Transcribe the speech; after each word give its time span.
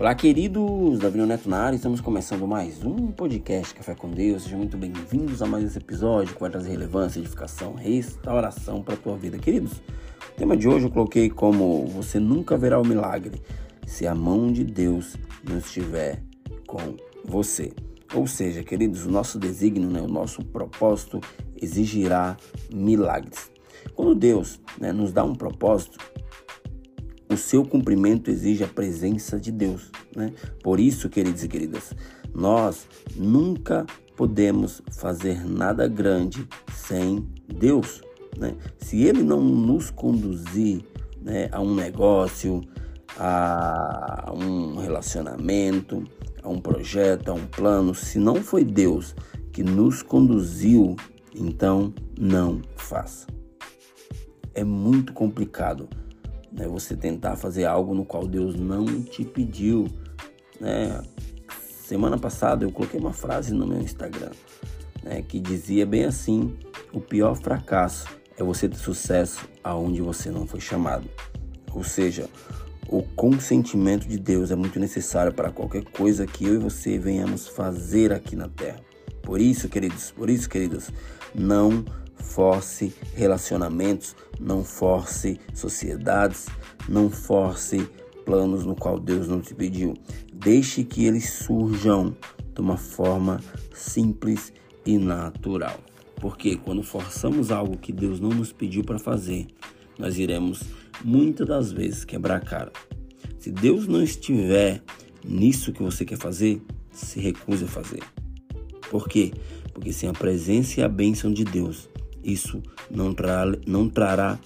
Olá, 0.00 0.14
queridos! 0.14 1.00
Davi 1.00 1.18
Neto 1.18 1.50
na 1.50 1.58
área, 1.58 1.74
estamos 1.74 2.00
começando 2.00 2.46
mais 2.46 2.84
um 2.84 3.08
podcast 3.08 3.74
Café 3.74 3.96
com 3.96 4.08
Deus. 4.08 4.44
Sejam 4.44 4.58
muito 4.58 4.76
bem-vindos 4.76 5.42
a 5.42 5.46
mais 5.46 5.64
esse 5.64 5.78
episódio 5.78 6.36
que 6.36 6.40
vai 6.40 6.48
trazer 6.48 6.70
relevância, 6.70 7.18
edificação, 7.18 7.74
restauração 7.74 8.80
para 8.80 8.94
a 8.94 8.96
tua 8.96 9.16
vida. 9.16 9.36
Queridos, 9.38 9.72
o 9.72 10.36
tema 10.36 10.56
de 10.56 10.68
hoje 10.68 10.86
eu 10.86 10.90
coloquei 10.92 11.28
como 11.28 11.84
Você 11.86 12.20
nunca 12.20 12.56
verá 12.56 12.78
o 12.78 12.86
milagre 12.86 13.42
se 13.88 14.06
a 14.06 14.14
mão 14.14 14.52
de 14.52 14.62
Deus 14.62 15.16
não 15.42 15.58
estiver 15.58 16.22
com 16.64 16.78
você. 17.24 17.72
Ou 18.14 18.24
seja, 18.24 18.62
queridos, 18.62 19.04
o 19.04 19.10
nosso 19.10 19.36
desígnio, 19.36 19.90
né, 19.90 20.00
o 20.00 20.06
nosso 20.06 20.44
propósito 20.44 21.20
exigirá 21.60 22.36
milagres. 22.72 23.50
Quando 23.96 24.14
Deus 24.14 24.60
né, 24.78 24.92
nos 24.92 25.12
dá 25.12 25.24
um 25.24 25.34
propósito, 25.34 25.98
seu 27.38 27.64
cumprimento 27.64 28.30
exige 28.30 28.64
a 28.64 28.68
presença 28.68 29.38
de 29.38 29.50
Deus. 29.50 29.90
Né? 30.14 30.32
Por 30.62 30.78
isso, 30.78 31.08
queridos 31.08 31.42
e 31.42 31.48
queridas, 31.48 31.94
nós 32.34 32.86
nunca 33.16 33.86
podemos 34.16 34.82
fazer 34.90 35.48
nada 35.48 35.86
grande 35.88 36.46
sem 36.74 37.26
Deus. 37.46 38.02
Né? 38.36 38.54
Se 38.78 39.02
Ele 39.02 39.22
não 39.22 39.40
nos 39.40 39.90
conduzir 39.90 40.84
né, 41.22 41.48
a 41.52 41.60
um 41.60 41.74
negócio, 41.74 42.60
a 43.16 44.32
um 44.34 44.76
relacionamento, 44.76 46.04
a 46.42 46.48
um 46.48 46.60
projeto, 46.60 47.30
a 47.30 47.34
um 47.34 47.46
plano, 47.46 47.94
se 47.94 48.18
não 48.18 48.36
foi 48.36 48.64
Deus 48.64 49.14
que 49.52 49.62
nos 49.62 50.02
conduziu, 50.02 50.96
então 51.34 51.92
não 52.18 52.60
faça. 52.76 53.26
É 54.54 54.64
muito 54.64 55.12
complicado 55.12 55.88
né? 56.52 56.66
Você 56.68 56.96
tentar 56.96 57.36
fazer 57.36 57.64
algo 57.64 57.94
no 57.94 58.04
qual 58.04 58.26
Deus 58.26 58.54
não 58.54 58.84
te 59.02 59.24
pediu, 59.24 59.86
né? 60.60 61.00
Semana 61.84 62.18
passada 62.18 62.64
eu 62.64 62.70
coloquei 62.70 63.00
uma 63.00 63.12
frase 63.12 63.54
no 63.54 63.66
meu 63.66 63.80
Instagram, 63.80 64.32
né, 65.02 65.22
que 65.22 65.40
dizia 65.40 65.86
bem 65.86 66.04
assim: 66.04 66.54
o 66.92 67.00
pior 67.00 67.34
fracasso 67.34 68.06
é 68.36 68.44
você 68.44 68.68
ter 68.68 68.76
sucesso 68.76 69.48
aonde 69.64 70.02
você 70.02 70.30
não 70.30 70.46
foi 70.46 70.60
chamado. 70.60 71.08
Ou 71.72 71.82
seja, 71.82 72.28
o 72.88 73.02
consentimento 73.02 74.06
de 74.06 74.18
Deus 74.18 74.50
é 74.50 74.56
muito 74.56 74.78
necessário 74.78 75.32
para 75.32 75.50
qualquer 75.50 75.84
coisa 75.84 76.26
que 76.26 76.44
eu 76.44 76.54
e 76.54 76.58
você 76.58 76.98
venhamos 76.98 77.48
fazer 77.48 78.12
aqui 78.12 78.36
na 78.36 78.48
terra. 78.48 78.80
Por 79.22 79.40
isso, 79.40 79.68
queridos, 79.68 80.10
por 80.10 80.30
isso, 80.30 80.48
queridos, 80.48 80.90
não 81.34 81.84
force 82.28 82.92
relacionamentos, 83.14 84.14
não 84.38 84.62
force 84.62 85.40
sociedades, 85.54 86.46
não 86.88 87.10
force 87.10 87.88
planos 88.24 88.64
no 88.64 88.76
qual 88.76 89.00
Deus 89.00 89.26
não 89.26 89.40
te 89.40 89.54
pediu. 89.54 89.94
Deixe 90.32 90.84
que 90.84 91.06
eles 91.06 91.30
surjam 91.30 92.14
de 92.54 92.60
uma 92.60 92.76
forma 92.76 93.40
simples 93.74 94.52
e 94.84 94.98
natural. 94.98 95.80
Porque 96.20 96.56
quando 96.56 96.82
forçamos 96.82 97.50
algo 97.50 97.78
que 97.78 97.92
Deus 97.92 98.20
não 98.20 98.30
nos 98.30 98.52
pediu 98.52 98.84
para 98.84 98.98
fazer, 98.98 99.46
nós 99.98 100.18
iremos 100.18 100.62
muitas 101.04 101.46
das 101.46 101.72
vezes 101.72 102.04
quebrar 102.04 102.36
a 102.36 102.40
cara. 102.40 102.72
Se 103.38 103.50
Deus 103.50 103.86
não 103.86 104.02
estiver 104.02 104.82
nisso 105.24 105.72
que 105.72 105.82
você 105.82 106.04
quer 106.04 106.18
fazer, 106.18 106.60
se 106.92 107.20
recuse 107.20 107.64
a 107.64 107.68
fazer. 107.68 108.02
Por 108.90 109.08
quê? 109.08 109.32
Porque 109.72 109.92
sem 109.92 110.08
a 110.08 110.12
presença 110.12 110.80
e 110.80 110.82
a 110.82 110.88
bênção 110.88 111.32
de 111.32 111.44
Deus, 111.44 111.88
isso 112.32 112.62
não, 112.90 113.14
trará, 113.14 113.56
não 113.66 113.88
trará 113.88 114.38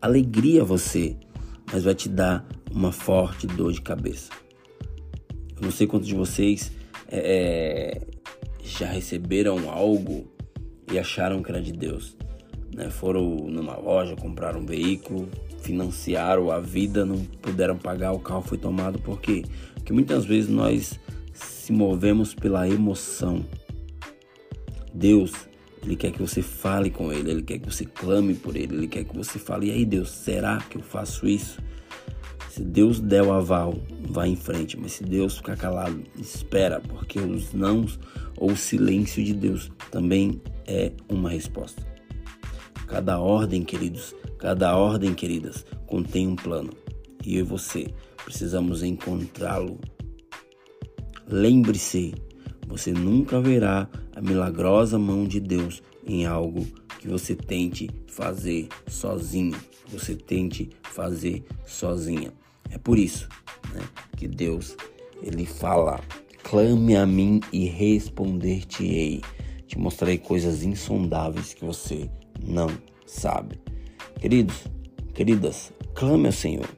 alegria 0.00 0.62
a 0.62 0.64
você, 0.64 1.16
mas 1.72 1.84
vai 1.84 1.94
te 1.94 2.08
dar 2.08 2.46
uma 2.70 2.92
forte 2.92 3.46
dor 3.46 3.72
de 3.72 3.80
cabeça. 3.80 4.30
Eu 5.56 5.62
não 5.62 5.70
sei 5.70 5.86
quantos 5.86 6.08
de 6.08 6.14
vocês 6.14 6.72
é, 7.08 7.18
é, 7.18 8.00
já 8.62 8.86
receberam 8.86 9.70
algo 9.70 10.26
e 10.92 10.98
acharam 10.98 11.42
que 11.42 11.50
era 11.50 11.62
de 11.62 11.72
Deus. 11.72 12.16
Né? 12.74 12.90
Foram 12.90 13.22
numa 13.48 13.76
loja, 13.76 14.16
compraram 14.16 14.60
um 14.60 14.66
veículo, 14.66 15.28
financiaram 15.62 16.50
a 16.50 16.60
vida, 16.60 17.04
não 17.06 17.24
puderam 17.24 17.78
pagar, 17.78 18.12
o 18.12 18.18
carro 18.18 18.42
foi 18.42 18.58
tomado. 18.58 18.98
Por 18.98 19.20
quê? 19.20 19.44
Porque 19.74 19.92
muitas 19.92 20.24
vezes 20.26 20.50
nós 20.50 20.98
se 21.32 21.72
movemos 21.72 22.34
pela 22.34 22.68
emoção. 22.68 23.44
Deus 24.92 25.32
ele 25.84 25.96
quer 25.96 26.12
que 26.12 26.20
você 26.20 26.40
fale 26.40 26.90
com 26.90 27.12
Ele, 27.12 27.30
Ele 27.30 27.42
quer 27.42 27.58
que 27.58 27.70
você 27.70 27.84
clame 27.84 28.34
por 28.34 28.56
Ele, 28.56 28.74
Ele 28.74 28.88
quer 28.88 29.04
que 29.04 29.14
você 29.14 29.38
fale: 29.38 29.68
e 29.68 29.70
aí, 29.70 29.84
Deus, 29.84 30.10
será 30.10 30.58
que 30.58 30.78
eu 30.78 30.82
faço 30.82 31.28
isso? 31.28 31.60
Se 32.48 32.62
Deus 32.62 33.00
der 33.00 33.22
o 33.22 33.32
aval, 33.32 33.74
vá 34.08 34.26
em 34.26 34.36
frente, 34.36 34.78
mas 34.78 34.92
se 34.92 35.04
Deus 35.04 35.36
ficar 35.36 35.56
calado, 35.56 36.02
espera, 36.18 36.80
porque 36.80 37.18
os 37.18 37.52
nãos 37.52 37.98
ou 38.36 38.52
o 38.52 38.56
silêncio 38.56 39.22
de 39.22 39.34
Deus 39.34 39.70
também 39.90 40.40
é 40.66 40.92
uma 41.08 41.28
resposta. 41.28 41.84
Cada 42.86 43.18
ordem, 43.18 43.64
queridos, 43.64 44.14
cada 44.38 44.76
ordem, 44.76 45.14
queridas, 45.14 45.66
contém 45.86 46.28
um 46.28 46.36
plano. 46.36 46.70
E 47.24 47.36
eu 47.36 47.40
e 47.40 47.42
você 47.42 47.92
precisamos 48.24 48.82
encontrá-lo. 48.82 49.80
Lembre-se 51.26 52.14
você 52.68 52.92
nunca 52.92 53.40
verá 53.40 53.88
a 54.14 54.20
milagrosa 54.20 54.98
mão 54.98 55.24
de 55.24 55.40
Deus 55.40 55.82
em 56.06 56.26
algo 56.26 56.64
que 57.00 57.08
você 57.08 57.34
tente 57.34 57.90
fazer 58.06 58.68
sozinho, 58.86 59.56
você 59.88 60.14
tente 60.14 60.70
fazer 60.82 61.44
sozinha. 61.66 62.32
É 62.70 62.78
por 62.78 62.98
isso 62.98 63.28
né, 63.72 63.80
que 64.16 64.28
Deus 64.28 64.76
ele 65.22 65.44
fala: 65.44 66.00
clame 66.42 66.96
a 66.96 67.06
mim 67.06 67.40
e 67.52 67.66
responder-te-ei. 67.66 69.22
Te 69.66 69.78
mostrarei 69.78 70.18
coisas 70.18 70.62
insondáveis 70.62 71.54
que 71.54 71.64
você 71.64 72.08
não 72.40 72.68
sabe. 73.06 73.58
Queridos, 74.20 74.64
queridas, 75.14 75.72
clame 75.94 76.26
ao 76.26 76.32
Senhor. 76.32 76.68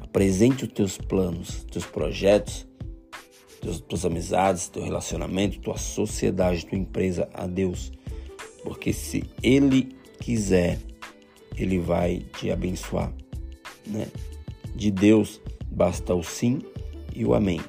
Apresente 0.00 0.64
os 0.64 0.72
teus 0.72 0.98
planos, 0.98 1.64
teus 1.70 1.86
projetos, 1.86 2.66
teus, 3.60 3.80
tuas 3.80 4.04
amizades, 4.04 4.68
teu 4.68 4.82
relacionamento, 4.82 5.60
tua 5.60 5.76
sociedade, 5.76 6.66
tua 6.66 6.78
empresa 6.78 7.28
a 7.34 7.46
Deus. 7.46 7.92
Porque 8.62 8.92
se 8.92 9.24
Ele 9.42 9.96
quiser, 10.20 10.78
Ele 11.56 11.78
vai 11.78 12.24
te 12.38 12.50
abençoar. 12.50 13.12
Né? 13.86 14.06
De 14.74 14.90
Deus 14.90 15.40
basta 15.70 16.14
o 16.14 16.22
sim 16.22 16.60
e 17.14 17.24
o 17.24 17.34
amém. 17.34 17.60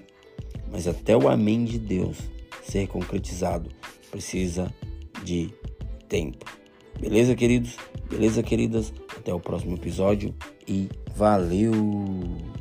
Mas 0.71 0.87
até 0.87 1.15
o 1.15 1.27
amém 1.27 1.65
de 1.65 1.77
Deus 1.77 2.17
ser 2.63 2.87
concretizado 2.87 3.69
precisa 4.09 4.73
de 5.23 5.53
tempo. 6.07 6.45
Beleza, 6.99 7.35
queridos? 7.35 7.75
Beleza, 8.09 8.43
queridas? 8.43 8.93
Até 9.17 9.33
o 9.33 9.39
próximo 9.39 9.75
episódio 9.75 10.33
e 10.67 10.89
valeu! 11.15 12.60